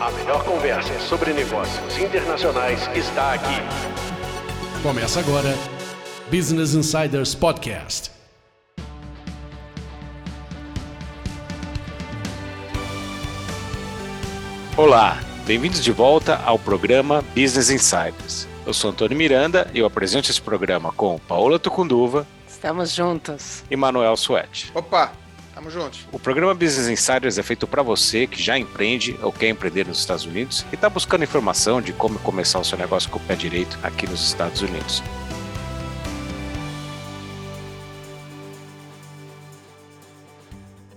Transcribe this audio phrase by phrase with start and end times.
[0.00, 3.54] A melhor conversa sobre negócios internacionais está aqui.
[4.82, 5.54] Começa agora
[6.30, 8.10] Business Insiders Podcast.
[14.74, 18.48] Olá, bem-vindos de volta ao programa Business Insiders.
[18.66, 22.26] Eu sou Antônio Miranda e eu apresento esse programa com Paola Tucunduva.
[22.48, 23.62] Estamos juntos.
[23.70, 24.72] E Manuel Suete.
[24.74, 25.12] Opa,
[25.54, 25.98] Tamo junto.
[26.12, 29.98] O programa Business Insiders é feito para você que já empreende ou quer empreender nos
[29.98, 33.34] Estados Unidos e está buscando informação de como começar o seu negócio com o pé
[33.34, 35.02] direito aqui nos Estados Unidos.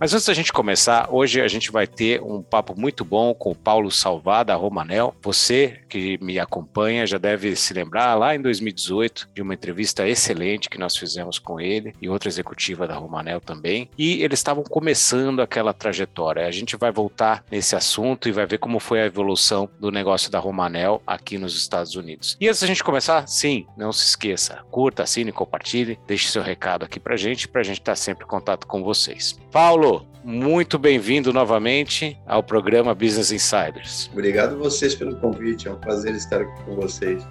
[0.03, 3.51] Mas antes da gente começar, hoje a gente vai ter um papo muito bom com
[3.51, 5.15] o Paulo Salvada, da Romanel.
[5.21, 10.69] Você que me acompanha já deve se lembrar lá em 2018 de uma entrevista excelente
[10.69, 13.89] que nós fizemos com ele e outra executiva da Romanel também.
[13.97, 16.45] E eles estavam começando aquela trajetória.
[16.45, 20.29] A gente vai voltar nesse assunto e vai ver como foi a evolução do negócio
[20.29, 22.35] da Romanel aqui nos Estados Unidos.
[22.41, 26.83] E antes da gente começar, sim, não se esqueça, curta, assine, compartilhe, deixe seu recado
[26.83, 29.39] aqui pra gente, pra gente estar sempre em contato com vocês.
[29.49, 29.92] Paulo,
[30.23, 34.09] muito bem-vindo novamente ao programa Business Insiders.
[34.13, 37.23] Obrigado vocês pelo convite, é um prazer estar aqui com vocês.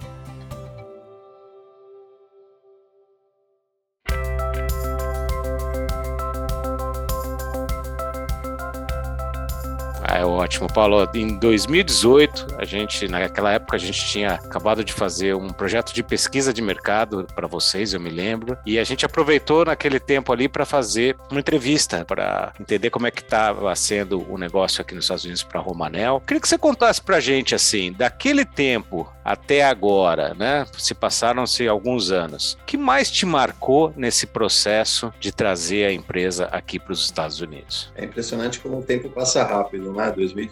[10.53, 11.09] Ótimo, Paulo.
[11.15, 16.03] Em 2018, a gente, naquela época, a gente tinha acabado de fazer um projeto de
[16.03, 20.47] pesquisa de mercado para vocês, eu me lembro, e a gente aproveitou naquele tempo ali
[20.47, 25.05] para fazer uma entrevista para entender como é que estava sendo o negócio aqui nos
[25.05, 26.21] Estados Unidos para Romanel.
[26.25, 30.65] Queria que você contasse para a gente assim, daquele tempo até agora, né?
[30.77, 32.57] Se passaram-se alguns anos.
[32.61, 37.39] O que mais te marcou nesse processo de trazer a empresa aqui para os Estados
[37.39, 37.91] Unidos?
[37.95, 40.11] É impressionante como o tempo passa rápido, né?
[40.11, 40.42] 2018,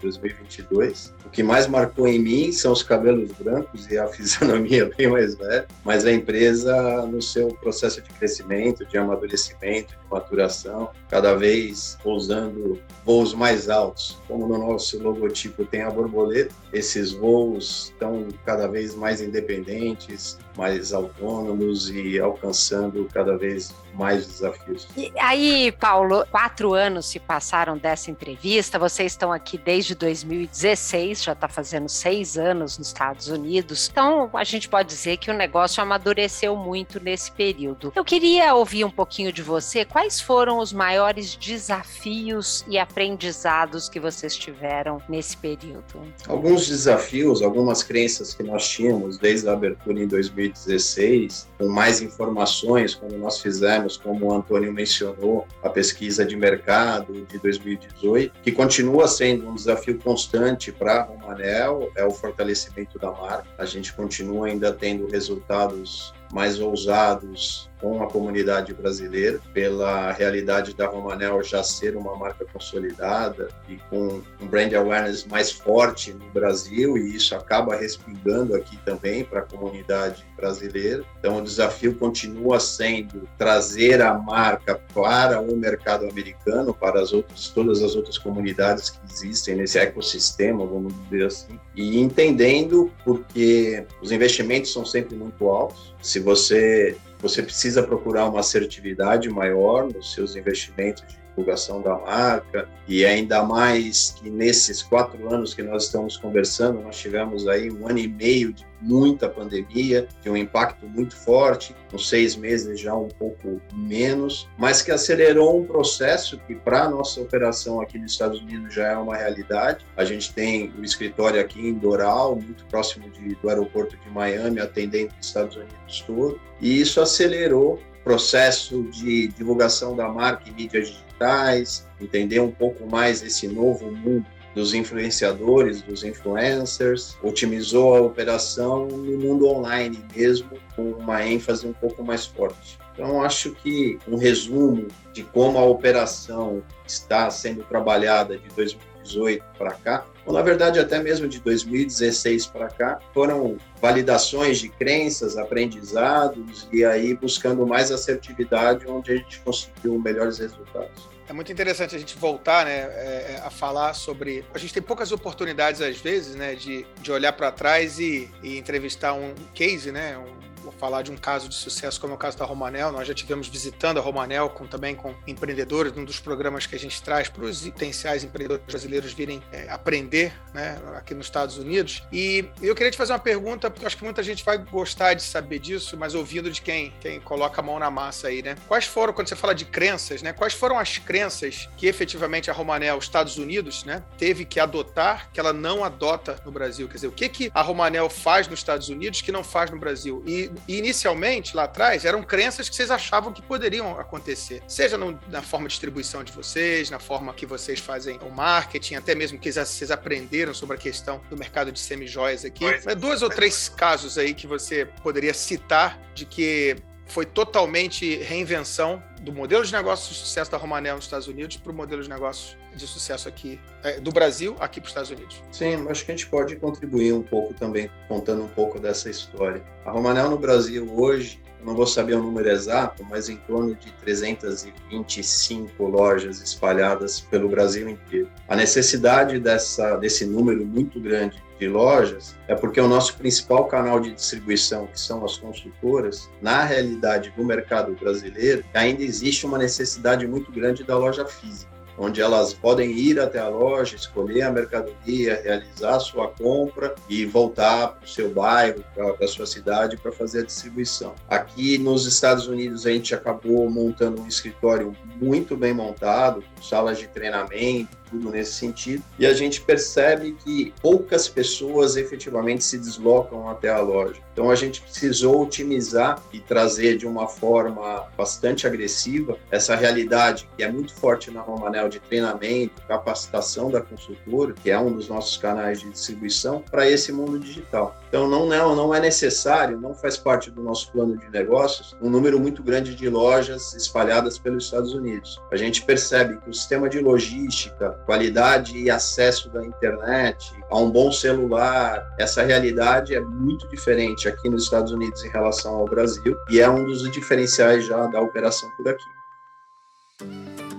[0.00, 1.12] 2022.
[1.24, 5.34] O que mais marcou em mim são os cabelos brancos e a fisionomia bem mais
[5.34, 11.98] velha, mas a empresa no seu processo de crescimento, de amadurecimento, de maturação, cada vez
[12.02, 14.18] pousando voos mais altos.
[14.28, 20.92] Como no nosso logotipo tem a borboleta, esses voos estão cada vez mais independentes, mais
[20.92, 24.88] autônomos e alcançando cada vez mais desafios.
[24.96, 31.32] E aí, Paulo, quatro anos se passaram dessa entrevista, vocês estão aqui desde 2016, já
[31.32, 35.82] está fazendo seis anos nos Estados Unidos, então a gente pode dizer que o negócio
[35.82, 37.92] amadureceu muito nesse período.
[37.94, 44.00] Eu queria ouvir um pouquinho de você, quais foram os maiores desafios e aprendizados que
[44.00, 46.00] vocês tiveram nesse período?
[46.26, 50.08] Alguns desafios, algumas crenças que nós tínhamos desde a abertura em
[50.48, 57.26] 2016, com mais informações, quando nós fizemos, como o Antônio mencionou, a pesquisa de mercado
[57.26, 63.10] de 2018, que continua sendo um desafio constante para a Romanel, é o fortalecimento da
[63.10, 63.46] marca.
[63.58, 70.86] A gente continua ainda tendo resultados mais ousados com a comunidade brasileira, pela realidade da
[70.86, 76.96] Romanel já ser uma marca consolidada e com um brand awareness mais forte no Brasil,
[76.96, 81.04] e isso acaba respingando aqui também para a comunidade brasileira.
[81.18, 87.48] Então, o desafio continua sendo trazer a marca para o mercado americano, para as outras,
[87.48, 94.10] todas as outras comunidades que existem nesse ecossistema, vamos dizer assim, e entendendo porque os
[94.10, 95.93] investimentos são sempre muito altos.
[96.04, 102.68] Se você você precisa procurar uma assertividade maior nos seus investimentos de divulgação da marca
[102.86, 107.88] e ainda mais que nesses quatro anos que nós estamos conversando, nós tivemos aí um
[107.88, 112.94] ano e meio de muita pandemia, de um impacto muito forte, com seis meses já
[112.94, 118.40] um pouco menos, mas que acelerou um processo que para nossa operação aqui nos Estados
[118.40, 119.86] Unidos já é uma realidade.
[119.96, 124.60] A gente tem o escritório aqui em Doral, muito próximo de, do aeroporto de Miami,
[124.60, 131.02] atendendo os Estados Unidos todo, e isso acelerou processo de divulgação da marca em mídias
[131.14, 138.86] digitais, entender um pouco mais esse novo mundo dos influenciadores, dos influencers, otimizou a operação
[138.86, 142.78] no mundo online mesmo, com uma ênfase um pouco mais forte.
[142.92, 149.72] Então, acho que um resumo de como a operação está sendo trabalhada de 2018 para
[149.72, 156.68] cá, ou na verdade até mesmo de 2016 para cá, foram validações de crenças, aprendizados
[156.72, 161.14] e aí buscando mais assertividade onde a gente conseguiu melhores resultados.
[161.26, 164.44] É muito interessante a gente voltar né, é, a falar sobre.
[164.52, 168.58] A gente tem poucas oportunidades, às vezes, né, de, de olhar para trás e, e,
[168.58, 172.36] entrevistar um case, né, um falar de um caso de sucesso como é o caso
[172.36, 172.92] da Romanel.
[172.92, 176.78] Nós já tivemos visitando a Romanel com, também com empreendedores, um dos programas que a
[176.78, 182.02] gente traz para os potenciais empreendedores brasileiros virem é, aprender né, aqui nos Estados Unidos.
[182.12, 185.22] E eu queria te fazer uma pergunta, porque acho que muita gente vai gostar de
[185.22, 188.56] saber disso, mas ouvindo de quem, quem coloca a mão na massa aí, né?
[188.66, 190.32] Quais foram, quando você fala de crenças, né?
[190.32, 195.40] Quais foram as crenças que efetivamente a Romanel, Estados Unidos, né, teve que adotar, que
[195.40, 196.88] ela não adota no Brasil?
[196.88, 199.78] Quer dizer, o que, que a Romanel faz nos Estados Unidos que não faz no
[199.78, 200.22] Brasil?
[200.26, 205.42] E inicialmente, lá atrás, eram crenças que vocês achavam que poderiam acontecer, seja no, na
[205.42, 209.50] forma de distribuição de vocês, na forma que vocês fazem o marketing, até mesmo que
[209.52, 212.64] vocês aprenderam sobre a questão do mercado de semijóias aqui.
[212.86, 219.02] É dois ou três casos aí que você poderia citar de que foi totalmente reinvenção
[219.20, 222.08] do modelo de negócio de sucesso da Romanel nos Estados Unidos para o modelo de
[222.08, 225.42] negócio de sucesso aqui é, do Brasil aqui para os Estados Unidos.
[225.50, 229.62] Sim, acho que a gente pode contribuir um pouco também contando um pouco dessa história.
[229.84, 233.90] A Romanel no Brasil hoje não vou saber o número exato, mas em torno de
[233.92, 238.28] 325 lojas espalhadas pelo Brasil inteiro.
[238.46, 243.98] A necessidade dessa, desse número muito grande de lojas é porque o nosso principal canal
[243.98, 250.26] de distribuição, que são as construtoras, na realidade do mercado brasileiro, ainda existe uma necessidade
[250.26, 255.40] muito grande da loja física onde elas podem ir até a loja, escolher a mercadoria,
[255.42, 260.12] realizar a sua compra e voltar para o seu bairro, para a sua cidade para
[260.12, 261.14] fazer a distribuição.
[261.28, 266.98] Aqui nos Estados Unidos a gente acabou montando um escritório muito bem montado, com salas
[266.98, 269.02] de treinamento, tudo nesse sentido.
[269.18, 274.20] E a gente percebe que poucas pessoas efetivamente se deslocam até a loja.
[274.32, 280.62] Então a gente precisou otimizar e trazer de uma forma bastante agressiva essa realidade que
[280.62, 285.36] é muito forte na Romanel de treinamento, capacitação da consultora, que é um dos nossos
[285.36, 287.96] canais de distribuição, para esse mundo digital.
[288.14, 292.08] Então não, não, não é necessário, não faz parte do nosso plano de negócios, um
[292.08, 295.36] número muito grande de lojas espalhadas pelos Estados Unidos.
[295.50, 300.92] A gente percebe que o sistema de logística, qualidade e acesso da internet, a um
[300.92, 306.36] bom celular, essa realidade é muito diferente aqui nos Estados Unidos em relação ao Brasil
[306.48, 310.73] e é um dos diferenciais já da operação por aqui.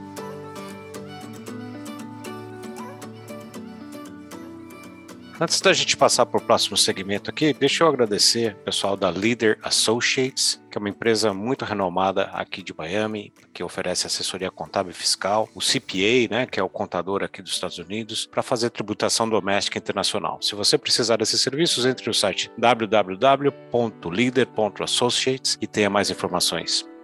[5.40, 9.10] Antes da gente passar para o próximo segmento aqui, deixa eu agradecer o pessoal da
[9.10, 14.92] Leader Associates, que é uma empresa muito renomada aqui de Miami, que oferece assessoria contábil
[14.92, 18.70] e fiscal, o CPA, né, que é o contador aqui dos Estados Unidos, para fazer
[18.70, 20.42] tributação doméstica internacional.
[20.42, 26.94] Se você precisar desses serviços, entre no site www.leader.associates e tenha mais informações.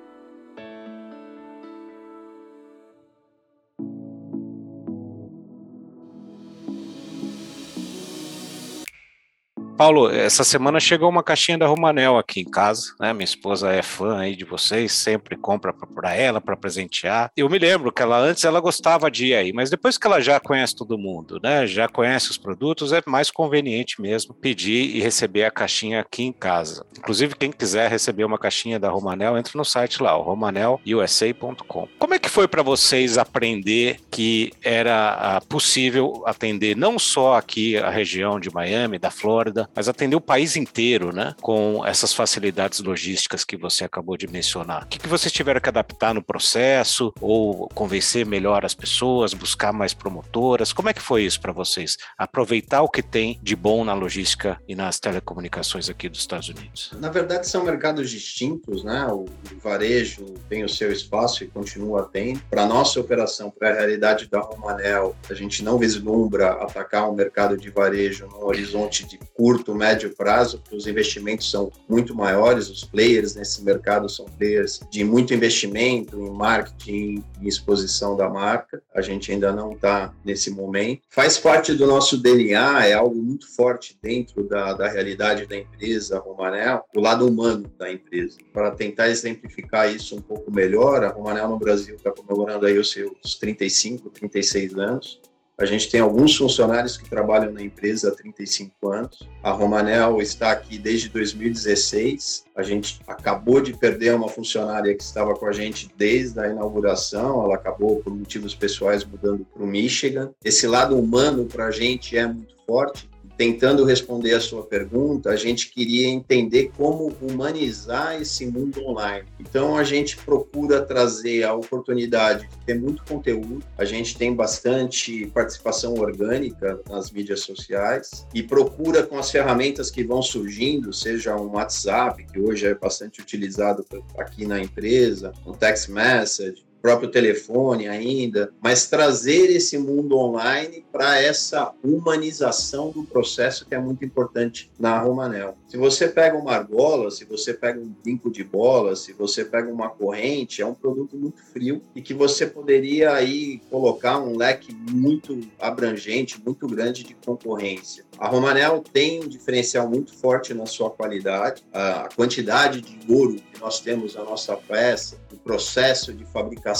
[9.81, 13.11] Paulo, essa semana chegou uma caixinha da Romanel aqui em casa, né?
[13.13, 17.31] Minha esposa é fã aí de vocês, sempre compra para ela, para presentear.
[17.35, 20.21] Eu me lembro que ela antes ela gostava de ir aí, mas depois que ela
[20.21, 21.65] já conhece todo mundo, né?
[21.65, 26.31] Já conhece os produtos, é mais conveniente mesmo pedir e receber a caixinha aqui em
[26.31, 26.85] casa.
[26.95, 31.87] Inclusive, quem quiser receber uma caixinha da Romanel, entra no site lá, romanelusa.com.
[31.97, 37.77] Como é que foi para vocês aprender que era ah, possível atender não só aqui
[37.77, 41.33] a região de Miami, da Flórida, mas atender o país inteiro, né?
[41.41, 44.83] Com essas facilidades logísticas que você acabou de mencionar.
[44.83, 49.71] O que, que vocês tiveram que adaptar no processo ou convencer melhor as pessoas, buscar
[49.73, 50.73] mais promotoras?
[50.73, 51.97] Como é que foi isso para vocês?
[52.17, 56.91] Aproveitar o que tem de bom na logística e nas telecomunicações aqui dos Estados Unidos?
[56.99, 59.07] Na verdade, são mercados distintos, né?
[59.07, 59.25] O,
[59.61, 62.41] varejo tem o seu espaço e continua tendo.
[62.49, 67.57] Para nossa operação, para a realidade da Romanel, a gente não vislumbra atacar um mercado
[67.57, 72.85] de varejo no horizonte de curto curto, médio prazo, os investimentos são muito maiores, os
[72.85, 78.81] players nesse mercado são players de muito investimento em marketing, em exposição da marca.
[78.95, 81.01] A gente ainda não está nesse momento.
[81.09, 86.19] Faz parte do nosso DNA, é algo muito forte dentro da, da realidade da empresa,
[86.19, 88.37] Romanel, o lado humano da empresa.
[88.53, 92.89] Para tentar exemplificar isso um pouco melhor, a Romanel no Brasil está comemorando aí os
[92.89, 95.19] seus 35, 36 anos.
[95.57, 99.19] A gente tem alguns funcionários que trabalham na empresa há 35 anos.
[99.43, 102.45] A Romanel está aqui desde 2016.
[102.55, 107.43] A gente acabou de perder uma funcionária que estava com a gente desde a inauguração.
[107.43, 110.31] Ela acabou, por motivos pessoais, mudando para o Michigan.
[110.43, 113.10] Esse lado humano para a gente é muito forte
[113.41, 119.27] tentando responder a sua pergunta, a gente queria entender como humanizar esse mundo online.
[119.39, 125.25] Então, a gente procura trazer a oportunidade de ter muito conteúdo, a gente tem bastante
[125.33, 131.53] participação orgânica nas mídias sociais e procura com as ferramentas que vão surgindo, seja um
[131.53, 133.83] WhatsApp, que hoje é bastante utilizado
[134.19, 141.21] aqui na empresa, um text message, próprio telefone ainda, mas trazer esse mundo online para
[141.21, 145.55] essa humanização do processo que é muito importante na Romanel.
[145.67, 149.71] Se você pega uma argola, se você pega um brinco de bola, se você pega
[149.71, 154.73] uma corrente, é um produto muito frio e que você poderia aí colocar um leque
[154.73, 158.03] muito abrangente, muito grande de concorrência.
[158.17, 163.59] A Romanel tem um diferencial muito forte na sua qualidade, a quantidade de ouro que
[163.59, 166.70] nós temos na nossa peça, o processo de fabricação,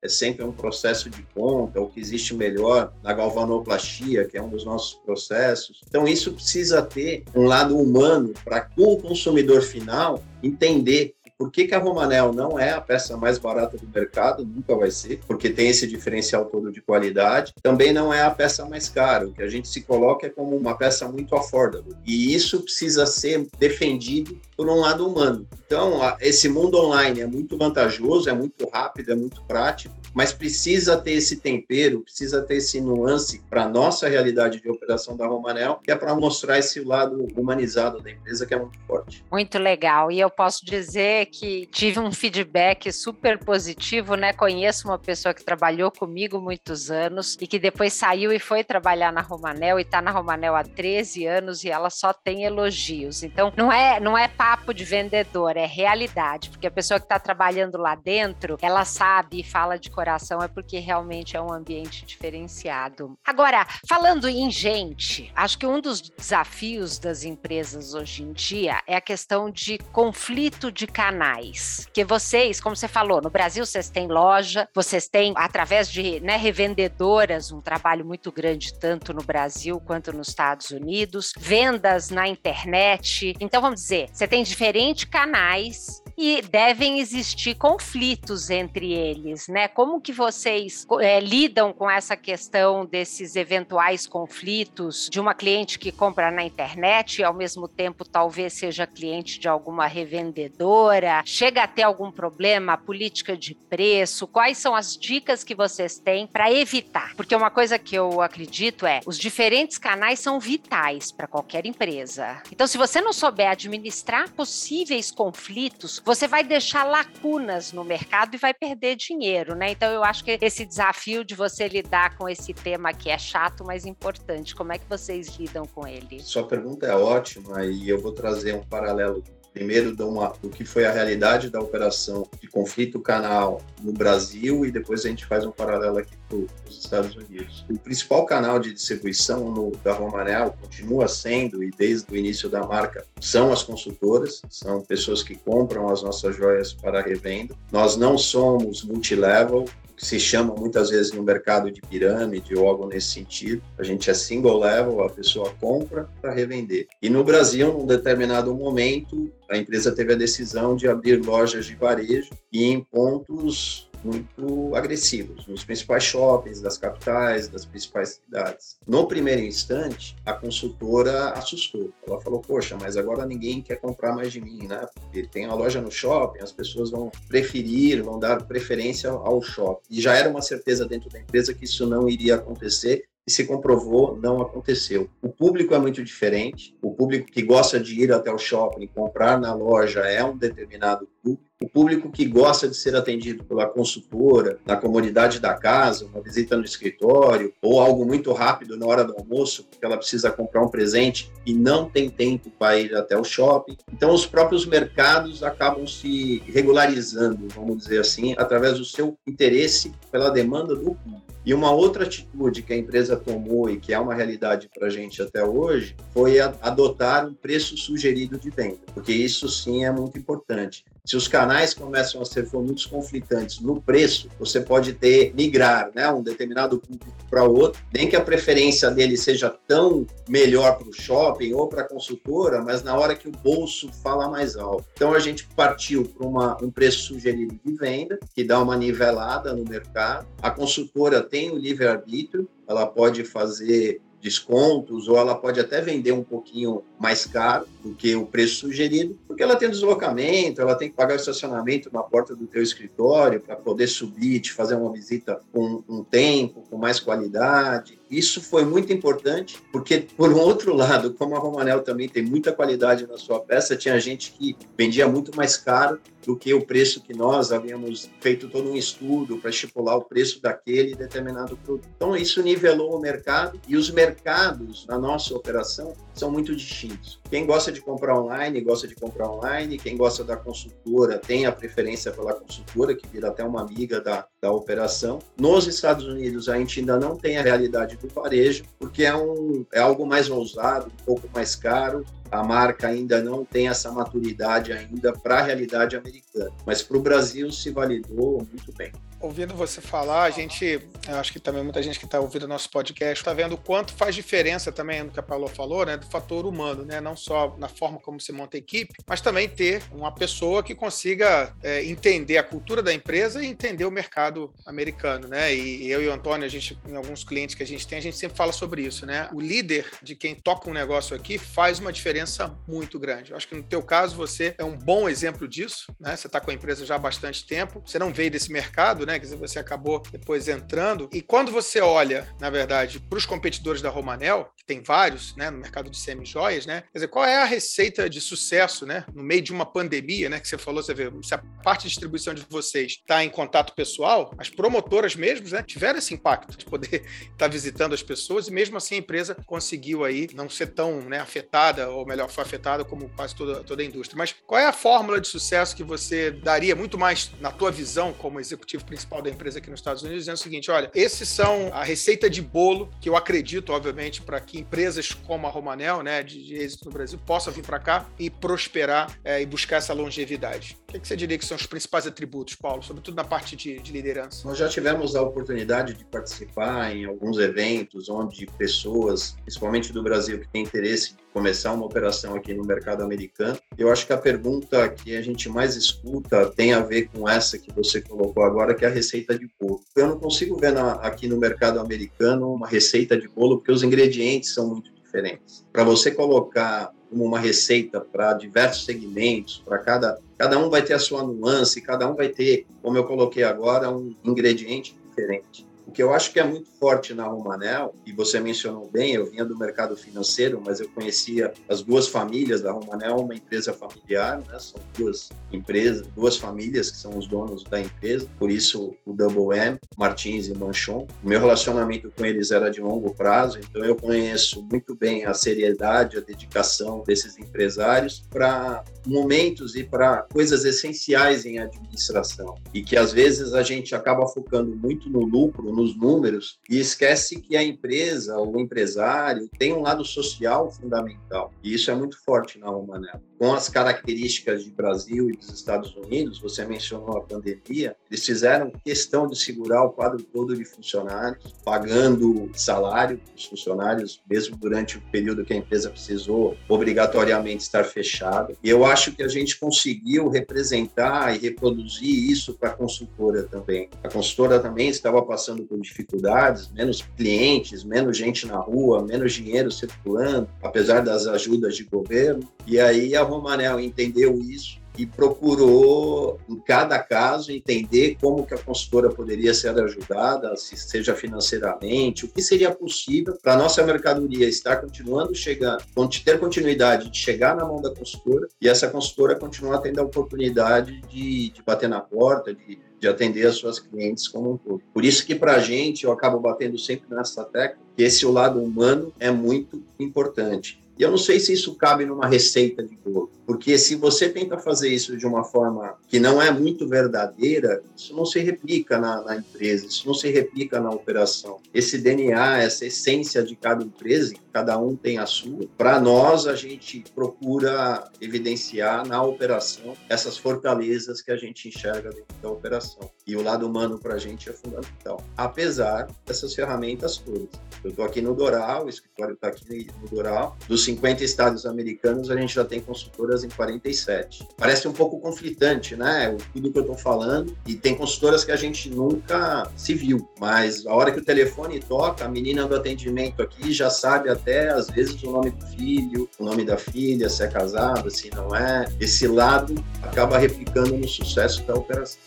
[0.00, 4.48] é sempre um processo de conta, o que existe melhor na galvanoplastia, que é um
[4.48, 5.80] dos nossos processos.
[5.88, 11.74] Então, isso precisa ter um lado humano para o consumidor final entender por que, que
[11.74, 14.44] a Romanel não é a peça mais barata do mercado?
[14.44, 17.54] Nunca vai ser, porque tem esse diferencial todo de qualidade.
[17.62, 19.28] Também não é a peça mais cara.
[19.28, 21.94] O que a gente se coloca é como uma peça muito affordable.
[22.04, 25.46] E isso precisa ser defendido por um lado humano.
[25.64, 30.96] Então, esse mundo online é muito vantajoso, é muito rápido, é muito prático, mas precisa
[30.96, 35.78] ter esse tempero, precisa ter esse nuance para a nossa realidade de operação da Romanel,
[35.80, 39.24] que é para mostrar esse lado humanizado da empresa que é muito forte.
[39.30, 40.10] Muito legal.
[40.10, 44.32] E eu posso dizer que tive um feedback super positivo, né?
[44.32, 49.12] Conheço uma pessoa que trabalhou comigo muitos anos e que depois saiu e foi trabalhar
[49.12, 53.22] na Romanel e está na Romanel há 13 anos e ela só tem elogios.
[53.22, 57.18] Então, não é, não é papo de vendedor, é realidade, porque a pessoa que está
[57.18, 62.06] trabalhando lá dentro, ela sabe e fala de coração, é porque realmente é um ambiente
[62.06, 63.18] diferenciado.
[63.24, 68.96] Agora, falando em gente, acho que um dos desafios das empresas hoje em dia é
[68.96, 71.88] a questão de conflito de canais canais.
[71.92, 76.36] Que vocês, como você falou, no Brasil vocês têm loja, vocês têm, através de né,
[76.36, 83.34] revendedoras, um trabalho muito grande, tanto no Brasil quanto nos Estados Unidos, vendas na internet.
[83.40, 89.68] Então, vamos dizer, você tem diferentes canais e devem existir conflitos entre eles, né?
[89.68, 95.92] Como que vocês é, lidam com essa questão desses eventuais conflitos de uma cliente que
[95.92, 101.07] compra na internet e ao mesmo tempo talvez seja cliente de alguma revendedora?
[101.24, 104.26] Chega a ter algum problema, política de preço?
[104.26, 107.14] Quais são as dicas que vocês têm para evitar?
[107.16, 112.42] Porque uma coisa que eu acredito é, os diferentes canais são vitais para qualquer empresa.
[112.52, 118.38] Então, se você não souber administrar possíveis conflitos, você vai deixar lacunas no mercado e
[118.38, 119.70] vai perder dinheiro, né?
[119.70, 123.64] Então eu acho que esse desafio de você lidar com esse tema que é chato,
[123.64, 126.20] mas importante, como é que vocês lidam com ele?
[126.20, 129.22] Sua pergunta é ótima e eu vou trazer um paralelo
[129.58, 134.64] primeiro do, uma, do que foi a realidade da operação de conflito canal no Brasil
[134.64, 137.66] e depois a gente faz um paralelo aqui para os Estados Unidos.
[137.68, 142.64] O principal canal de distribuição no, da Romanel continua sendo, e desde o início da
[142.64, 147.56] marca, são as consultoras, são pessoas que compram as nossas joias para revenda.
[147.72, 149.64] Nós não somos multilevel,
[149.98, 153.60] que se chama muitas vezes no mercado de pirâmide ou algo nesse sentido.
[153.76, 156.86] A gente é single level, a pessoa compra para revender.
[157.02, 161.74] E no Brasil, num determinado momento, a empresa teve a decisão de abrir lojas de
[161.74, 168.76] varejo e em pontos muito agressivos nos principais shoppings das capitais, das principais cidades.
[168.86, 171.92] No primeiro instante, a consultora assustou.
[172.06, 174.86] Ela falou: Poxa, mas agora ninguém quer comprar mais de mim, né?
[174.94, 179.82] Porque tem a loja no shopping, as pessoas vão preferir, vão dar preferência ao shopping.
[179.90, 183.44] E já era uma certeza dentro da empresa que isso não iria acontecer e se
[183.44, 185.10] comprovou, não aconteceu.
[185.20, 186.74] O público é muito diferente.
[186.80, 191.06] O público que gosta de ir até o shopping, comprar na loja, é um determinado
[191.36, 191.48] público.
[191.60, 196.56] O público que gosta de ser atendido pela consultora, na comunidade da casa, uma visita
[196.56, 200.68] no escritório, ou algo muito rápido na hora do almoço, porque ela precisa comprar um
[200.68, 203.76] presente e não tem tempo para ir até o shopping.
[203.92, 210.30] Então, os próprios mercados acabam se regularizando, vamos dizer assim, através do seu interesse pela
[210.30, 211.28] demanda do público.
[211.44, 214.90] E uma outra atitude que a empresa tomou e que é uma realidade para a
[214.90, 220.18] gente até hoje foi adotar um preço sugerido de venda, porque isso sim é muito
[220.18, 220.84] importante.
[221.08, 225.90] Se os canais começam a ser for muitos conflitantes no preço, você pode ter migrar,
[225.94, 230.86] né, um determinado público para outro, nem que a preferência dele seja tão melhor para
[230.86, 234.84] o shopping ou para a consultora, mas na hora que o bolso fala mais alto.
[234.92, 239.64] Então a gente partiu para um preço sugerido de venda, que dá uma nivelada no
[239.64, 240.26] mercado.
[240.42, 246.12] A consultora tem o livre arbítrio, ela pode fazer descontos, ou ela pode até vender
[246.12, 250.90] um pouquinho mais caro do que o preço sugerido, porque ela tem deslocamento, ela tem
[250.90, 254.92] que pagar o estacionamento na porta do teu escritório para poder subir, te fazer uma
[254.92, 257.98] visita com um tempo, com mais qualidade.
[258.10, 262.52] Isso foi muito importante, porque, por um outro lado, como a Romanel também tem muita
[262.52, 267.02] qualidade na sua peça, tinha gente que vendia muito mais caro do que o preço
[267.02, 271.88] que nós havíamos feito todo um estudo para estipular o preço daquele determinado produto.
[271.96, 277.20] Então, isso nivelou o mercado e os mercados na nossa operação são muito distintos.
[277.30, 279.78] Quem gosta de comprar online, gosta de comprar online.
[279.78, 284.26] Quem gosta da consultora tem a preferência pela consultora, que vira até uma amiga da,
[284.40, 285.18] da operação.
[285.36, 289.64] Nos Estados Unidos, a gente ainda não tem a realidade do varejo, porque é, um,
[289.72, 294.72] é algo mais ousado, um pouco mais caro, a marca ainda não tem essa maturidade
[294.72, 298.92] ainda para a realidade americana, mas para o Brasil se validou muito bem.
[299.20, 303.20] Ouvindo você falar, a gente, acho que também muita gente que está ouvindo nosso podcast
[303.20, 306.46] está vendo o quanto faz diferença também no que a Paula falou, né, do fator
[306.46, 310.14] humano, né, não só na forma como se monta a equipe, mas também ter uma
[310.14, 315.52] pessoa que consiga é, entender a cultura da empresa e entender o mercado americano, né,
[315.52, 318.02] e eu e o Antônio, a gente, em alguns clientes que a gente tem, a
[318.02, 321.80] gente sempre fala sobre isso, né, o líder de quem toca um negócio aqui faz
[321.80, 322.17] uma diferença
[322.66, 323.30] muito grande.
[323.30, 326.40] Eu acho que no teu caso você é um bom exemplo disso, né, você está
[326.40, 329.18] com a empresa já há bastante tempo, você não veio desse mercado, né?
[329.18, 331.08] Quer dizer, você acabou depois entrando.
[331.12, 335.50] E quando você olha, na verdade, para os competidores da Romanel, que tem vários, né,
[335.50, 336.82] no mercado de semi-joias, né?
[336.92, 340.40] Quer dizer, qual é a receita de sucesso, né, no meio de uma pandemia, né,
[340.40, 343.74] que você falou, você vê, se a parte de distribuição de vocês está em contato
[343.74, 348.48] pessoal, as promotoras mesmo, né, tiveram esse impacto de poder estar tá visitando as pessoas
[348.48, 352.42] e mesmo assim a empresa conseguiu aí não ser tão, né, afetada, ou melhor, foi
[352.42, 354.16] afetada como quase toda, toda a indústria.
[354.16, 358.12] Mas qual é a fórmula de sucesso que você daria muito mais na tua visão
[358.12, 361.70] como executivo principal da empresa aqui nos Estados Unidos, dizendo o seguinte: olha, esses são
[361.72, 366.22] a receita de bolo que eu acredito, obviamente, para que empresas como a Romanel, né,
[366.22, 369.92] de, de êxito no Brasil, possam vir para cá e prosperar é, e buscar essa
[369.92, 370.76] longevidade.
[370.88, 373.54] O que, é que, você diria que são os principais atributos, Paulo, sobretudo na parte
[373.54, 374.48] de, de liderança?
[374.48, 380.40] Nós já tivemos a oportunidade de participar em alguns eventos onde pessoas, principalmente do Brasil,
[380.40, 383.58] que têm interesse começar uma operação aqui no mercado americano.
[383.76, 387.58] Eu acho que a pergunta que a gente mais escuta tem a ver com essa
[387.58, 389.82] que você colocou agora, que é a receita de bolo.
[389.94, 393.82] Eu não consigo ver na, aqui no mercado americano uma receita de bolo, porque os
[393.82, 395.66] ingredientes são muito diferentes.
[395.72, 400.98] Para você colocar uma receita para diversos segmentos, para cada cada um vai ter a
[401.00, 405.66] sua nuance, cada um vai ter, como eu coloquei agora, um ingrediente diferente.
[405.88, 409.24] O que eu acho que é muito forte na Romanel, e você mencionou bem, eu
[409.24, 414.38] vinha do mercado financeiro, mas eu conhecia as duas famílias da Romanel, uma empresa familiar,
[414.46, 414.58] né?
[414.58, 419.58] são duas empresas, duas famílias que são os donos da empresa, por isso o Double
[419.58, 421.06] M, Martins e Manchon.
[421.24, 425.32] O meu relacionamento com eles era de longo prazo, então eu conheço muito bem a
[425.32, 432.94] seriedade, a dedicação desses empresários para momentos e para coisas essenciais em administração, e que
[432.94, 437.62] às vezes a gente acaba focando muito no lucro, nos números e esquece que a
[437.62, 441.52] empresa, o empresário, tem um lado social fundamental.
[441.62, 443.22] E isso é muito forte na Romanel.
[443.38, 448.72] Com as características de Brasil e dos Estados Unidos, você mencionou a pandemia, eles fizeram
[448.84, 454.98] questão de segurar o quadro todo de funcionários, pagando salário para os funcionários, mesmo durante
[454.98, 458.54] o período que a empresa precisou obrigatoriamente estar fechada.
[458.62, 463.88] E eu acho que a gente conseguiu representar e reproduzir isso para a consultora também.
[464.02, 469.70] A consultora também estava passando por dificuldades, menos clientes, menos gente na rua, menos dinheiro
[469.70, 472.42] circulando, apesar das ajudas de governo.
[472.66, 478.58] E aí a Romanel entendeu isso e procurou, em cada caso, entender como que a
[478.58, 484.48] consultora poderia ser ajudada, se seja financeiramente, o que seria possível para a nossa mercadoria
[484.48, 485.84] estar continuando chegando,
[486.24, 491.00] ter continuidade de chegar na mão da consultora e essa consultora continuar tendo a oportunidade
[491.02, 494.82] de, de bater na porta, de de atender as suas clientes como um todo.
[494.92, 498.60] Por isso que para a gente, eu acabo batendo sempre nessa tecla, que esse lado
[498.60, 500.80] humano é muito importante.
[500.98, 504.58] E eu não sei se isso cabe numa receita de bolo, porque se você tenta
[504.58, 509.22] fazer isso de uma forma que não é muito verdadeira, isso não se replica na,
[509.22, 511.60] na empresa, isso não se replica na operação.
[511.72, 516.56] Esse DNA, essa essência de cada empresa, cada um tem a sua, para nós a
[516.56, 523.08] gente procura evidenciar na operação essas fortalezas que a gente enxerga dentro da operação.
[523.24, 527.48] E o lado humano para a gente é fundamental, apesar dessas ferramentas todas.
[527.84, 532.30] Eu estou aqui no Doral, o escritório está aqui no Doral, dos 50 estados americanos,
[532.30, 534.46] a gente já tem consultoras em 47.
[534.56, 536.36] Parece um pouco conflitante, né?
[536.52, 537.56] Tudo que eu estou falando.
[537.66, 541.80] E tem consultoras que a gente nunca se viu, mas a hora que o telefone
[541.80, 546.28] toca, a menina do atendimento aqui já sabe até, às vezes, o nome do filho,
[546.38, 548.86] o nome da filha, se é casado, se não é.
[548.98, 552.18] Esse lado acaba replicando no sucesso da operação.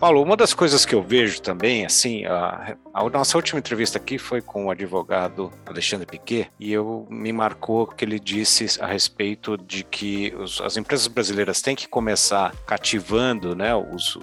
[0.05, 4.19] Paulo, uma das coisas que eu vejo também, assim, a, a, nossa última entrevista aqui
[4.19, 9.57] foi com o advogado Alexandre Piquet e eu me marcou que ele disse a respeito
[9.57, 14.19] de que os, as empresas brasileiras têm que começar cativando, né, os,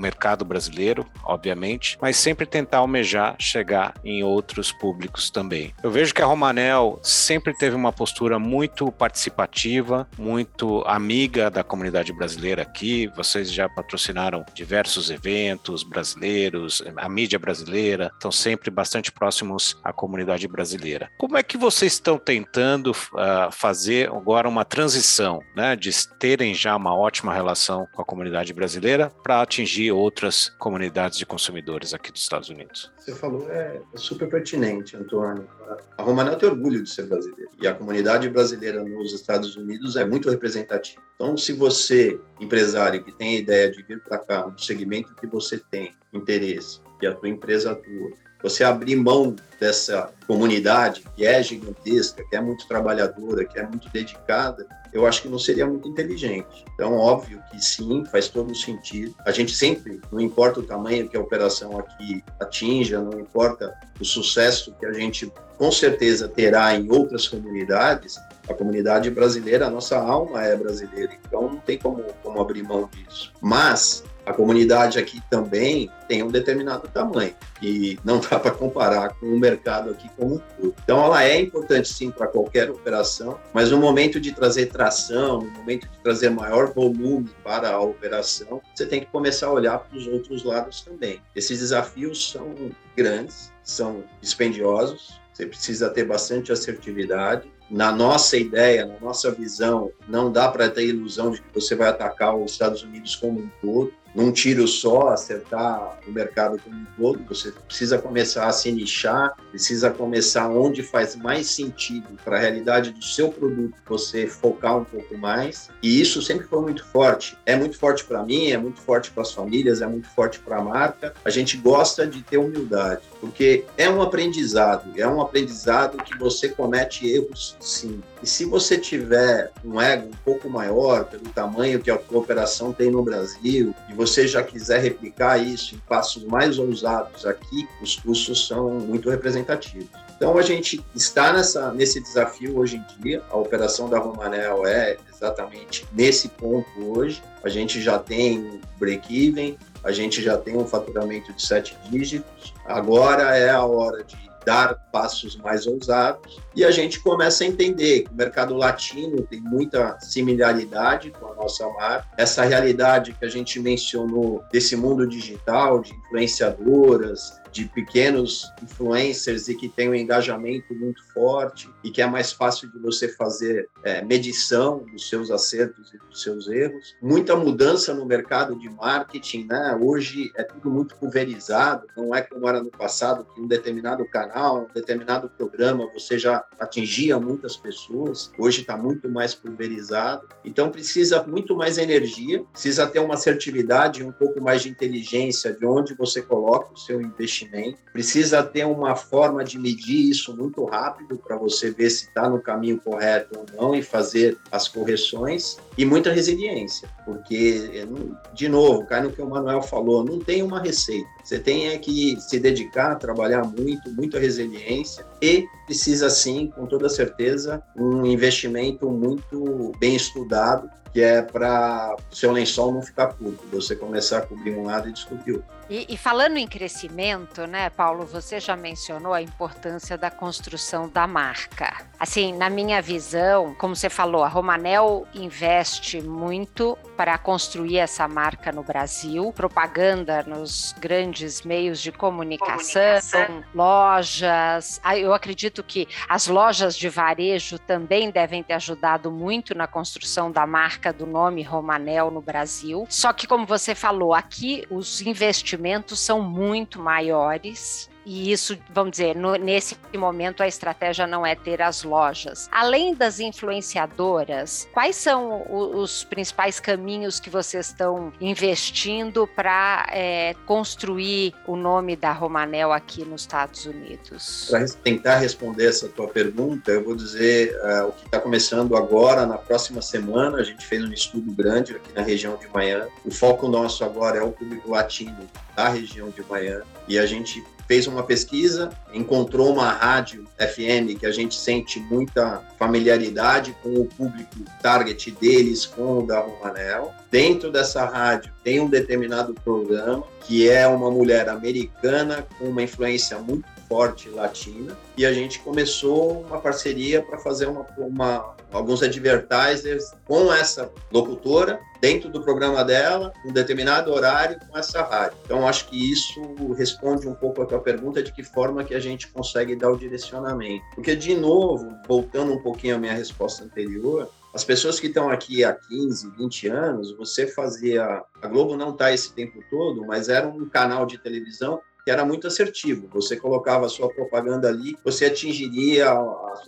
[0.00, 5.74] mercado brasileiro, obviamente, mas sempre tentar almejar chegar em outros públicos também.
[5.82, 12.12] Eu vejo que a Romanel sempre teve uma postura muito participativa, muito amiga da comunidade
[12.12, 13.06] brasileira aqui.
[13.16, 20.46] Vocês já patrocinaram diversos eventos brasileiros, a mídia brasileira, estão sempre bastante próximos à comunidade
[20.48, 21.10] brasileira.
[21.18, 26.74] Como é que vocês estão tentando uh, fazer agora uma transição, né, de terem já
[26.76, 32.22] uma ótima relação com a comunidade brasileira para atingir outras comunidades de consumidores aqui dos
[32.22, 32.92] Estados Unidos.
[32.98, 35.48] Você falou é, é super pertinente, Antônio.
[35.96, 40.04] A Romanel tem orgulho de ser brasileira e a comunidade brasileira nos Estados Unidos é
[40.04, 41.02] muito representativa.
[41.14, 45.26] Então, se você, empresário que tem a ideia de vir para cá, no segmento que
[45.26, 48.10] você tem interesse, que a tua empresa atua,
[48.42, 53.88] você abrir mão dessa comunidade que é gigantesca, que é muito trabalhadora, que é muito
[53.90, 56.64] dedicada, eu acho que não seria muito inteligente.
[56.74, 59.14] Então, óbvio que sim, faz todo sentido.
[59.24, 64.04] A gente sempre, não importa o tamanho que a operação aqui atinja, não importa o
[64.04, 68.16] sucesso que a gente com certeza terá em outras comunidades,
[68.48, 72.88] a comunidade brasileira, a nossa alma é brasileira, então não tem como, como abrir mão
[72.90, 73.30] disso.
[73.42, 79.26] Mas a comunidade aqui também tem um determinado tamanho e não dá para comparar com
[79.26, 80.74] o mercado aqui como um todo.
[80.82, 85.50] Então, ela é importante sim para qualquer operação, mas no momento de trazer tração, no
[85.50, 89.98] momento de trazer maior volume para a operação, você tem que começar a olhar para
[89.98, 91.20] os outros lados também.
[91.34, 92.54] Esses desafios são
[92.96, 100.32] grandes, são dispendiosos, você precisa ter bastante assertividade, na nossa ideia, na nossa visão, não
[100.32, 103.92] dá para ter ilusão de que você vai atacar os Estados Unidos como um todo
[104.14, 109.36] num tiro só acertar o mercado como um todo, você precisa começar a se nichar,
[109.50, 114.84] precisa começar onde faz mais sentido para a realidade do seu produto, você focar um
[114.84, 115.70] pouco mais.
[115.82, 117.36] E isso sempre foi muito forte.
[117.46, 120.58] É muito forte para mim, é muito forte para as famílias, é muito forte para
[120.58, 121.14] a marca.
[121.24, 126.48] A gente gosta de ter humildade, porque é um aprendizado, é um aprendizado que você
[126.48, 128.02] comete erros sim.
[128.22, 132.72] E se você tiver um ego um pouco maior pelo tamanho que a tua operação
[132.72, 137.96] tem no Brasil e você já quiser replicar isso em passos mais ousados aqui, os
[137.96, 139.88] custos são muito representativos.
[140.16, 143.22] Então a gente está nessa, nesse desafio hoje em dia.
[143.30, 147.22] A operação da Romanel é exatamente nesse ponto hoje.
[147.42, 152.52] A gente já tem break-even, a gente já tem um faturamento de sete dígitos.
[152.66, 158.02] Agora é a hora de dar passos mais ousados e a gente começa a entender
[158.02, 162.08] que o mercado latino tem muita similaridade com a nossa marca.
[162.16, 169.54] Essa realidade que a gente mencionou desse mundo digital, de influenciadoras, de pequenos influencers e
[169.54, 174.02] que tem um engajamento muito forte e que é mais fácil de você fazer é,
[174.02, 176.94] medição dos seus acertos e dos seus erros.
[177.02, 179.78] Muita mudança no mercado de marketing, né?
[179.80, 184.68] Hoje é tudo muito pulverizado, não é como era no passado que um determinado canal,
[184.70, 188.30] um determinado programa você já atingia muitas pessoas.
[188.38, 194.12] Hoje está muito mais pulverizado, então precisa muito mais energia, precisa ter uma assertividade, um
[194.12, 197.78] pouco mais de inteligência de onde você coloca o seu investimento investimento.
[197.92, 202.40] Precisa ter uma forma de medir isso muito rápido para você ver se está no
[202.40, 205.58] caminho correto ou não e fazer as correções.
[205.76, 207.86] E muita resiliência, porque,
[208.34, 211.08] de novo, cai no que o Manuel falou, não tem uma receita.
[211.24, 216.88] Você tem é que se dedicar, trabalhar muito, muita resiliência e precisa sim, com toda
[216.88, 223.44] certeza, um investimento muito bem estudado que é para o seu lençol não ficar curto,
[223.52, 225.59] você começar a cobrir um lado e descobrir outro.
[225.70, 231.06] E, e, falando em crescimento, né, Paulo, você já mencionou a importância da construção da
[231.06, 231.86] marca.
[231.96, 238.50] Assim, na minha visão, como você falou, a Romanel investe muito para construir essa marca
[238.50, 243.44] no Brasil, propaganda nos grandes meios de comunicação, comunicação.
[243.54, 244.80] lojas.
[244.82, 250.32] Ah, eu acredito que as lojas de varejo também devem ter ajudado muito na construção
[250.32, 252.86] da marca do nome Romanel no Brasil.
[252.88, 255.59] Só que, como você falou, aqui os investimentos
[255.96, 261.60] são muito maiores e isso, vamos dizer, no, nesse momento a estratégia não é ter
[261.60, 262.48] as lojas.
[262.50, 270.34] Além das influenciadoras, quais são os, os principais caminhos que vocês estão investindo para é,
[270.46, 274.48] construir o nome da Romanel aqui nos Estados Unidos?
[274.50, 279.26] Para tentar responder essa tua pergunta, eu vou dizer uh, o que está começando agora,
[279.26, 280.38] na próxima semana.
[280.38, 282.90] A gente fez um estudo grande aqui na região de Miami.
[283.04, 286.64] O foco nosso agora é o público latino da região de Miami.
[286.88, 292.42] E a gente fez uma pesquisa, encontrou uma rádio FM que a gente sente muita
[292.58, 296.92] familiaridade com o público target deles, com o da Romanel.
[297.12, 303.20] Dentro dessa rádio tem um determinado programa que é uma mulher americana com uma influência
[303.20, 309.92] muito forte latina e a gente começou uma parceria para fazer uma, uma, alguns advertisers
[310.04, 315.16] com essa locutora dentro do programa dela, um determinado horário com essa rádio.
[315.24, 316.20] Então, acho que isso
[316.52, 319.78] responde um pouco a tua pergunta de que forma que a gente consegue dar o
[319.78, 320.64] direcionamento.
[320.74, 325.42] Porque, de novo, voltando um pouquinho à minha resposta anterior, as pessoas que estão aqui
[325.42, 328.02] há 15, 20 anos, você fazia.
[328.22, 332.04] A Globo não está esse tempo todo, mas era um canal de televisão que era
[332.04, 332.88] muito assertivo.
[332.92, 336.00] Você colocava a sua propaganda ali, você atingiria a,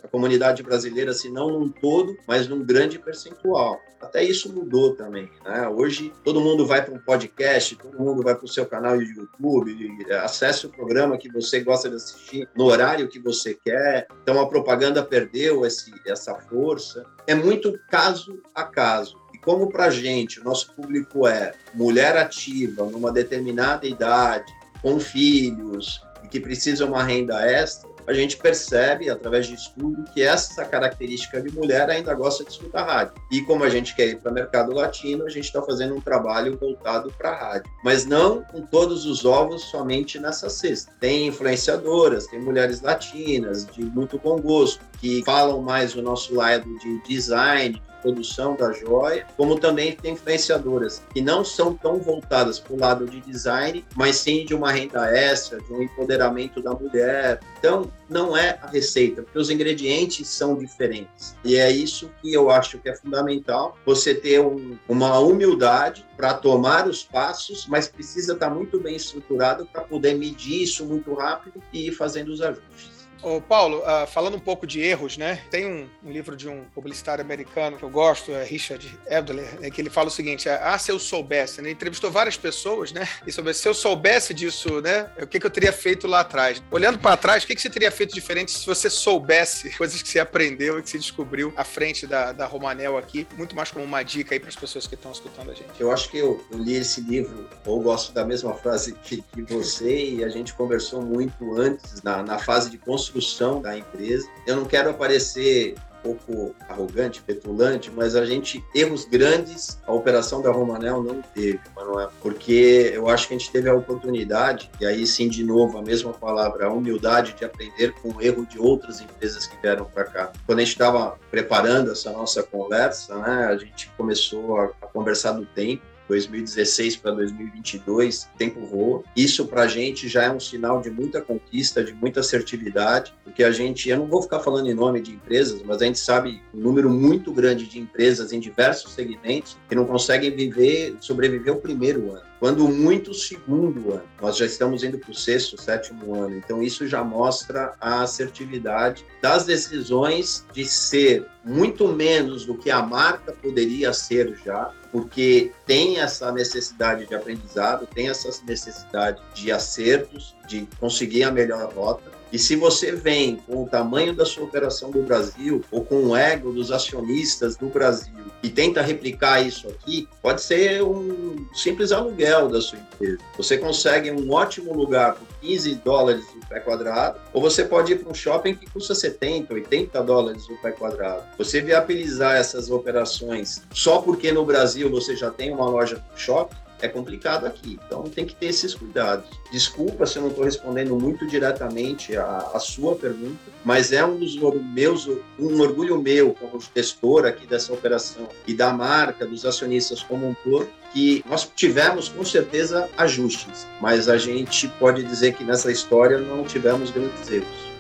[0.05, 3.81] a comunidade brasileira, se não num todo, mas num grande percentual.
[4.01, 5.31] Até isso mudou também.
[5.45, 5.69] Né?
[5.69, 9.05] Hoje, todo mundo vai para um podcast, todo mundo vai para o seu canal de
[9.05, 14.09] YouTube, acesse o programa que você gosta de assistir no horário que você quer.
[14.23, 17.05] Então, a propaganda perdeu esse, essa força.
[17.29, 22.85] É muito caso a caso como para a gente, o nosso público é mulher ativa,
[22.85, 29.47] numa determinada idade, com filhos e que precisam uma renda extra, a gente percebe, através
[29.47, 33.15] de estudo, que essa característica de mulher ainda gosta de escutar rádio.
[33.31, 36.01] E como a gente quer ir para o mercado latino, a gente está fazendo um
[36.01, 37.71] trabalho voltado para a rádio.
[37.85, 40.93] Mas não com todos os ovos somente nessa cesta.
[40.99, 46.67] Tem influenciadoras, tem mulheres latinas, de muito bom gosto, que falam mais o nosso lado
[46.79, 52.75] de design, produção da joia, como também tem influenciadoras que não são tão voltadas para
[52.75, 57.41] o lado de design, mas sim de uma renda extra, de um empoderamento da mulher.
[57.59, 61.35] Então, não é a receita, porque os ingredientes são diferentes.
[61.45, 66.35] E é isso que eu acho que é fundamental, você ter um, uma humildade para
[66.35, 71.63] tomar os passos, mas precisa estar muito bem estruturado para poder medir isso muito rápido
[71.73, 72.92] e ir fazendo os ajustes.
[73.23, 75.41] Ô, Paulo, uh, falando um pouco de erros, né?
[75.49, 79.71] Tem um, um, livro de um publicitário americano que eu gosto, é Richard Adler, né,
[79.71, 81.69] que ele fala o seguinte: é, ah, se eu soubesse, né?
[81.69, 83.09] Ele entrevistou várias pessoas, né?
[83.25, 85.09] E sobre se eu soubesse disso, né?
[85.21, 86.61] O que, que eu teria feito lá atrás?
[86.69, 90.09] Olhando para trás, o que, que você teria feito diferente se você soubesse coisas que
[90.09, 93.25] você aprendeu e que você descobriu à frente da, da Romanel aqui?
[93.37, 95.71] Muito mais como uma dica aí para as pessoas que estão escutando a gente.
[95.79, 99.43] Eu acho que eu, eu, li esse livro, ou gosto da mesma frase que, que
[99.43, 103.12] você, e a gente conversou muito antes, na, na fase de construção
[103.61, 104.29] da empresa.
[104.47, 110.43] Eu não quero aparecer um pouco arrogante, petulante, mas a gente, erros grandes, a operação
[110.43, 114.87] da Romanel não teve, Manuel, porque eu acho que a gente teve a oportunidade, e
[114.87, 118.59] aí sim, de novo, a mesma palavra, a humildade de aprender com o erro de
[118.59, 120.33] outras empresas que vieram para cá.
[120.45, 125.33] Quando a gente estava preparando essa nossa conversa, né, a gente começou a, a conversar
[125.33, 129.03] do tempo, 2016 para 2022, tempo voa.
[129.17, 133.43] Isso para a gente já é um sinal de muita conquista, de muita assertividade, porque
[133.43, 136.43] a gente, eu não vou ficar falando em nome de empresas, mas a gente sabe
[136.55, 141.61] um número muito grande de empresas em diversos segmentos que não conseguem viver, sobreviver o
[141.61, 144.03] primeiro ano quando muito segundo ano.
[144.21, 146.37] Nós já estamos indo para o sexto, sétimo ano.
[146.37, 152.83] Então, isso já mostra a assertividade das decisões de ser muito menos do que a
[152.83, 160.35] marca poderia ser já, porque tem essa necessidade de aprendizado, tem essa necessidade de acertos,
[160.49, 162.11] de conseguir a melhor rota.
[162.33, 166.17] E se você vem com o tamanho da sua operação do Brasil ou com o
[166.17, 172.49] ego dos acionistas do Brasil e tenta replicar isso aqui, pode ser um simples aluguel
[172.49, 173.19] da sua empresa.
[173.37, 177.99] Você consegue um ótimo lugar por 15 dólares o pé quadrado, ou você pode ir
[177.99, 181.25] para um shopping que custa 70, 80 dólares o pé quadrado.
[181.37, 186.57] Você viabilizar essas operações só porque no Brasil você já tem uma loja no shopping,
[186.83, 187.79] é complicado aqui.
[187.87, 189.25] Então tem que ter esses cuidados.
[189.51, 194.19] Desculpa se eu não estou respondendo muito diretamente a, a, sua pergunta, mas é um
[194.19, 194.37] dos
[194.75, 195.07] meus,
[195.39, 200.35] um orgulho meu como gestor aqui dessa operação e da marca, dos acionistas como um
[200.45, 206.19] todo, que nós tivemos com certeza ajustes, mas a gente pode dizer que nessa história
[206.19, 207.72] não tivemos grandes erros.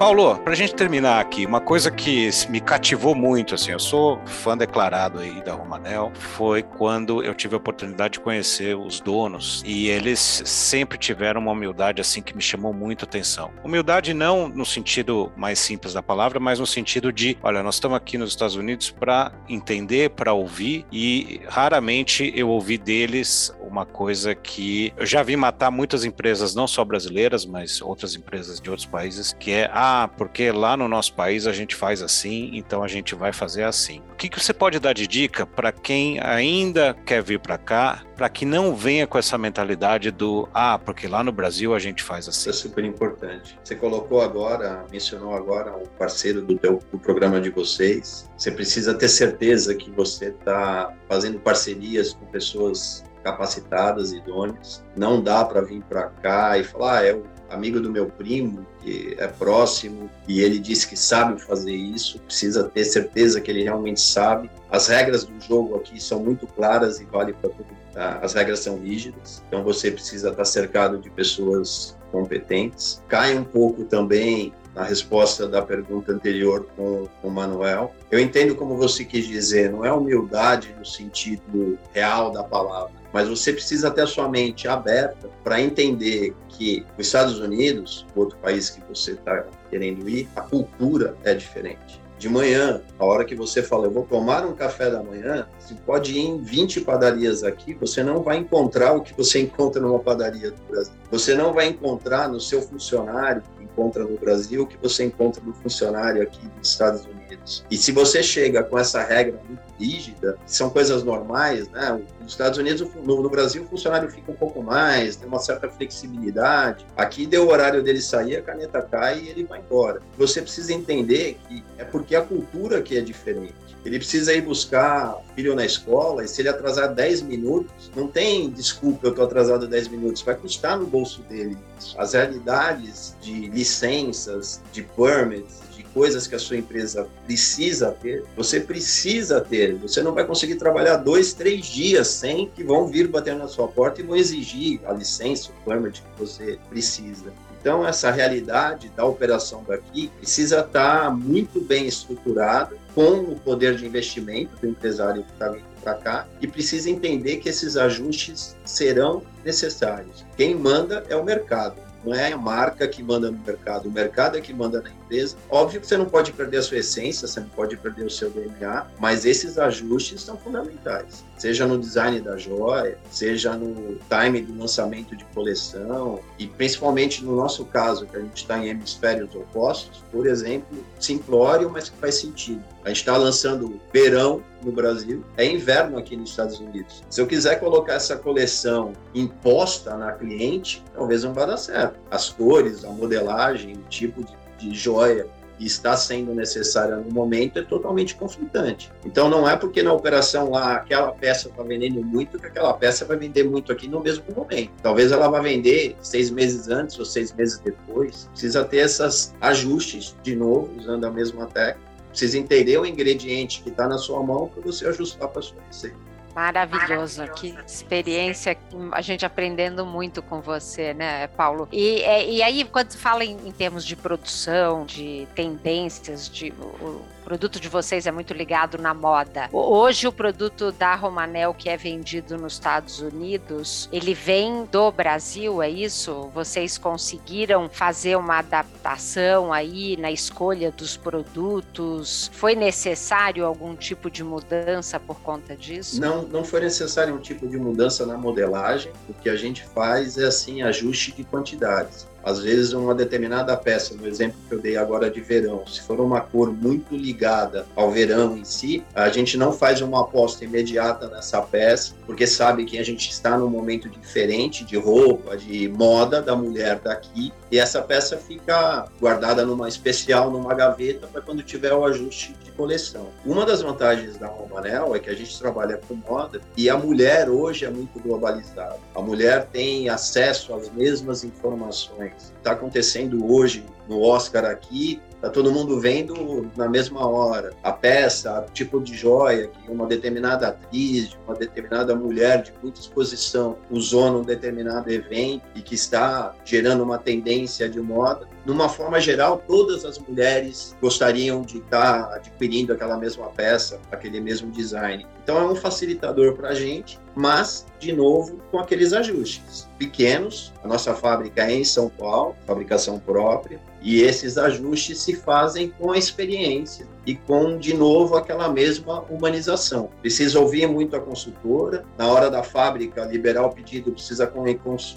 [0.00, 4.18] Paulo, para a gente terminar aqui, uma coisa que me cativou muito, assim, eu sou
[4.24, 9.62] fã declarado aí da Romanel, foi quando eu tive a oportunidade de conhecer os donos
[9.62, 13.50] e eles sempre tiveram uma humildade assim que me chamou muito a atenção.
[13.62, 17.98] Humildade não no sentido mais simples da palavra, mas no sentido de, olha, nós estamos
[17.98, 24.34] aqui nos Estados Unidos para entender, para ouvir e raramente eu ouvi deles uma coisa
[24.34, 28.86] que eu já vi matar muitas empresas, não só brasileiras, mas outras empresas de outros
[28.86, 32.82] países, que é a ah, porque lá no nosso país a gente faz assim, então
[32.82, 34.00] a gente vai fazer assim.
[34.12, 38.02] O que, que você pode dar de dica para quem ainda quer vir para cá,
[38.14, 42.04] para que não venha com essa mentalidade do ah, porque lá no Brasil a gente
[42.04, 42.50] faz assim?
[42.50, 43.58] Isso é super importante.
[43.64, 48.30] Você colocou agora, mencionou agora o parceiro do, teu, do programa de vocês.
[48.36, 54.84] Você precisa ter certeza que você está fazendo parcerias com pessoas capacitadas, idôneas.
[54.96, 58.66] Não dá para vir para cá e falar, ah, é o amigo do meu primo,
[58.82, 63.62] que é próximo, e ele disse que sabe fazer isso, precisa ter certeza que ele
[63.62, 64.50] realmente sabe.
[64.70, 67.80] As regras do jogo aqui são muito claras e vale para todo mundo.
[67.92, 68.18] Tá?
[68.22, 73.02] As regras são rígidas, então você precisa estar cercado de pessoas competentes.
[73.08, 77.92] Cai um pouco também na resposta da pergunta anterior com o Manuel.
[78.10, 83.28] Eu entendo como você quis dizer, não é humildade no sentido real da palavra, mas
[83.28, 88.70] você precisa ter a sua mente aberta para entender que os Estados Unidos, outro país
[88.70, 92.00] que você está querendo ir, a cultura é diferente.
[92.20, 95.74] De manhã, a hora que você fala, eu vou tomar um café da manhã, você
[95.86, 99.98] pode ir em 20 padarias aqui, você não vai encontrar o que você encontra numa
[99.98, 100.92] padaria do Brasil.
[101.10, 105.52] Você não vai encontrar no seu funcionário encontra no Brasil o que você encontra no
[105.54, 107.64] funcionário aqui dos Estados Unidos.
[107.70, 112.00] E se você chega com essa regra muito rígida, são coisas normais, né?
[112.20, 115.68] Nos Estados Unidos, no, no, Brasil, o funcionário fica um pouco mais, tem uma certa
[115.68, 116.86] flexibilidade.
[116.96, 120.02] Aqui deu o horário dele sair, a caneta cai e ele vai embora.
[120.18, 123.69] Você precisa entender que é porque a cultura aqui é diferente.
[123.84, 128.50] Ele precisa ir buscar filho na escola e se ele atrasar 10 minutos, não tem
[128.50, 131.56] desculpa, eu estou atrasado 10 minutos, vai custar no bolso dele.
[131.96, 135.60] As realidades de licenças, de permits,
[135.92, 139.74] coisas que a sua empresa precisa ter, você precisa ter.
[139.76, 143.68] Você não vai conseguir trabalhar dois, três dias sem que vão vir bater na sua
[143.68, 147.32] porta e vão exigir a licença, o permit que você precisa.
[147.60, 153.86] Então, essa realidade da operação daqui precisa estar muito bem estruturada com o poder de
[153.86, 159.22] investimento do empresário que está vindo para cá e precisa entender que esses ajustes serão
[159.44, 160.24] necessários.
[160.36, 161.76] Quem manda é o mercado.
[162.04, 165.36] Não é a marca que manda no mercado, o mercado é que manda na empresa.
[165.50, 168.30] Óbvio que você não pode perder a sua essência, você não pode perder o seu
[168.30, 171.24] DNA, mas esses ajustes são fundamentais.
[171.36, 177.34] Seja no design da joia, seja no time do lançamento de coleção, e principalmente no
[177.34, 182.16] nosso caso, que a gente está em hemisférios opostos, por exemplo, simplório, mas que faz
[182.16, 182.62] sentido.
[182.84, 187.02] A gente está lançando verão no Brasil, é inverno aqui nos Estados Unidos.
[187.08, 191.98] Se eu quiser colocar essa coleção imposta na cliente, talvez não vá dar certo.
[192.10, 195.26] As cores, a modelagem, o tipo de, de joia
[195.60, 198.90] e está sendo necessária no momento é totalmente conflitante.
[199.04, 203.04] Então não é porque na operação lá aquela peça está vendendo muito que aquela peça
[203.04, 204.72] vai vender muito aqui no mesmo momento.
[204.82, 208.26] Talvez ela vá vender seis meses antes ou seis meses depois.
[208.32, 211.90] Precisa ter esses ajustes de novo, usando a mesma técnica.
[212.08, 216.09] Precisa entender o ingrediente que está na sua mão para você ajustar para sua receita.
[216.40, 218.56] Maravilhoso, que experiência,
[218.92, 221.68] a gente aprendendo muito com você, né, Paulo?
[221.70, 227.02] E, é, e aí, quando fala em, em termos de produção, de tendências, de o,
[227.30, 229.48] produto de vocês é muito ligado na moda.
[229.52, 235.62] Hoje o produto da Romanel que é vendido nos Estados Unidos, ele vem do Brasil,
[235.62, 236.28] é isso?
[236.34, 242.28] Vocês conseguiram fazer uma adaptação aí na escolha dos produtos?
[242.34, 246.00] Foi necessário algum tipo de mudança por conta disso?
[246.00, 248.92] Não, não foi necessário um tipo de mudança na modelagem.
[249.08, 252.06] O que a gente faz é assim ajuste de quantidades.
[252.22, 256.00] Às vezes, uma determinada peça, no exemplo que eu dei agora de verão, se for
[256.00, 261.08] uma cor muito ligada ao verão em si, a gente não faz uma aposta imediata
[261.08, 266.20] nessa peça, porque sabe que a gente está num momento diferente de roupa, de moda
[266.20, 271.72] da mulher daqui, e essa peça fica guardada numa especial, numa gaveta, para quando tiver
[271.72, 273.08] o ajuste de coleção.
[273.24, 277.28] Uma das vantagens da Romanel é que a gente trabalha com moda e a mulher
[277.28, 278.78] hoje é muito globalizada.
[278.94, 285.52] A mulher tem acesso às mesmas informações está acontecendo hoje no Oscar aqui, tá todo
[285.52, 291.16] mundo vendo na mesma hora a peça, o tipo de joia que uma determinada atriz,
[291.26, 296.98] uma determinada mulher de muita exposição usou num determinado evento e que está gerando uma
[296.98, 298.28] tendência de moda.
[298.44, 304.50] Numa forma geral, todas as mulheres gostariam de estar adquirindo aquela mesma peça, aquele mesmo
[304.50, 305.06] design.
[305.22, 310.52] Então é um facilitador para a gente, mas, de novo, com aqueles ajustes pequenos.
[310.64, 315.92] A nossa fábrica é em São Paulo, fabricação própria, e esses ajustes se fazem com
[315.92, 319.90] a experiência e com, de novo, aquela mesma humanização.
[320.00, 324.30] Precisa ouvir muito a consultora, na hora da fábrica, liberar o pedido, precisa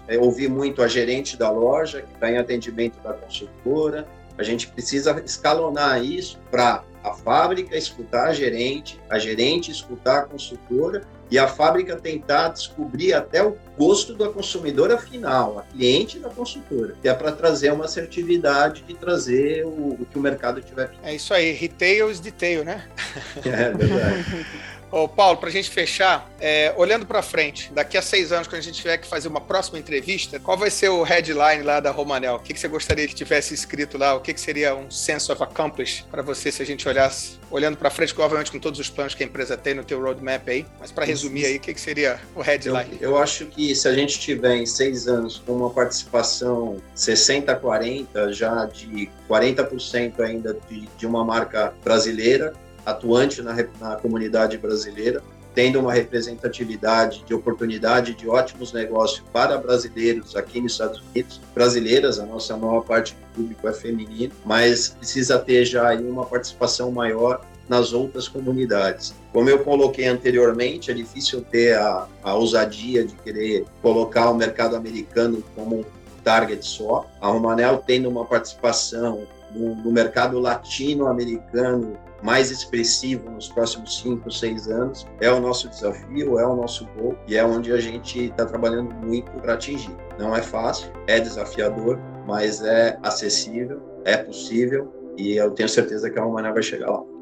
[0.07, 4.05] é, ouvir muito a gerente da loja, que está em atendimento da consultora.
[4.37, 10.21] A gente precisa escalonar isso para a fábrica escutar a gerente, a gerente escutar a
[10.23, 11.03] consultora
[11.33, 16.93] e a fábrica tentar descobrir até o gosto da consumidora final, a cliente da consultora,
[17.01, 20.91] que é para trazer uma assertividade de trazer o, o, que o mercado tiver.
[21.01, 22.87] É isso aí, retail is detail, né?
[23.43, 24.45] É verdade.
[24.93, 28.59] Ô, Paulo, para a gente fechar, é, olhando para frente, daqui a seis anos, quando
[28.59, 31.89] a gente tiver que fazer uma próxima entrevista, qual vai ser o headline lá da
[31.89, 32.35] Romanel?
[32.35, 34.13] O que, que você gostaria que tivesse escrito lá?
[34.13, 37.75] O que, que seria um sense of accomplish para você se a gente olhasse, olhando
[37.75, 40.63] para frente, obviamente com todos os planos que a empresa tem no teu roadmap aí,
[40.79, 42.95] mas para resumir aí, o que, que seria o headline?
[43.01, 48.31] Eu, eu, acho que se a gente tiver em seis anos com uma participação 60-40,
[48.31, 52.53] já de 40% ainda de, de uma marca brasileira,
[52.85, 55.21] atuante na, na comunidade brasileira,
[55.53, 62.19] tendo uma representatividade de oportunidade de ótimos negócios para brasileiros aqui nos Estados Unidos, brasileiras,
[62.19, 67.45] a nossa maior parte do público é feminino, mas precisa ter já uma participação maior
[67.69, 69.13] nas outras comunidades.
[69.31, 74.75] Como eu coloquei anteriormente, é difícil ter a, a ousadia de querer colocar o mercado
[74.75, 75.85] americano como um
[76.23, 77.05] target só.
[77.21, 84.67] A Romanel tendo uma participação no, no mercado latino-americano mais expressivo nos próximos cinco, seis
[84.67, 85.05] anos.
[85.19, 88.93] É o nosso desafio, é o nosso gol e é onde a gente está trabalhando
[88.95, 89.95] muito para atingir.
[90.17, 96.17] Não é fácil, é desafiador, mas é acessível, é possível e eu tenho certeza que
[96.17, 97.12] a Humana vai chegar lá.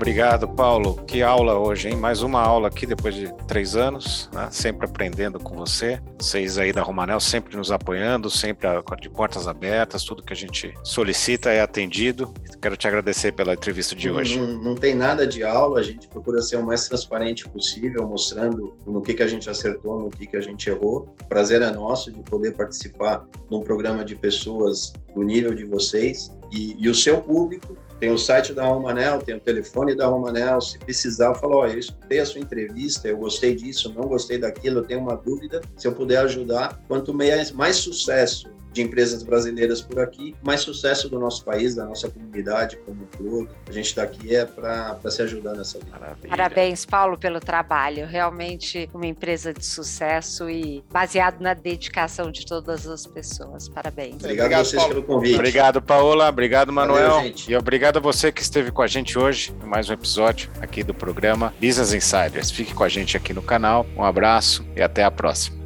[0.00, 0.94] Obrigado, Paulo.
[1.06, 1.94] Que aula hoje, hein?
[1.94, 4.48] Mais uma aula aqui depois de três anos, né?
[4.50, 6.00] sempre aprendendo com você.
[6.18, 8.66] Vocês aí da Romanel sempre nos apoiando, sempre
[8.98, 12.32] de portas abertas, tudo que a gente solicita é atendido.
[12.62, 14.40] Quero te agradecer pela entrevista de hoje.
[14.40, 18.74] Não, não, tem nada de aula, a gente procura ser o mais transparente possível, mostrando
[18.86, 21.14] no que, que a gente acertou, no que, que a gente errou.
[21.22, 26.32] O prazer é nosso de poder participar num programa de pessoas do nível de vocês
[26.50, 30.60] e, e o seu público tem o site da Romanel, tem o telefone da Romanel.
[30.60, 34.78] Se precisar, fala: Ó, eu escutei a sua entrevista, eu gostei disso, não gostei daquilo,
[34.78, 35.60] eu tenho uma dúvida.
[35.76, 41.08] Se eu puder ajudar, quanto mais, mais sucesso de empresas brasileiras por aqui, mais sucesso
[41.08, 43.50] do nosso país, da nossa comunidade como um todo.
[43.68, 45.90] A gente está aqui é para se ajudar nessa vida.
[45.90, 46.28] Maravilha.
[46.28, 48.06] Parabéns, Paulo, pelo trabalho.
[48.06, 53.68] Realmente uma empresa de sucesso e baseado na dedicação de todas as pessoas.
[53.68, 54.14] Parabéns.
[54.14, 54.94] Obrigado, obrigado a vocês Paulo.
[54.94, 55.34] pelo convite.
[55.34, 56.28] Obrigado, Paola.
[56.28, 57.10] Obrigado, Manuel.
[57.10, 59.92] Valeu, e obrigado Obrigado a você que esteve com a gente hoje em mais um
[59.92, 62.48] episódio aqui do programa Business Insiders.
[62.48, 63.84] Fique com a gente aqui no canal.
[63.96, 65.58] Um abraço e até a próxima.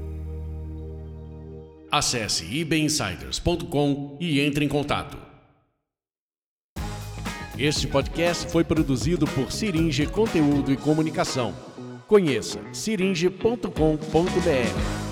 [1.93, 5.19] Acesse ibinsiders.com e entre em contato.
[7.59, 11.55] Este podcast foi produzido por Siringe Conteúdo e Comunicação.
[12.09, 15.04] Conheça siringe.com.br.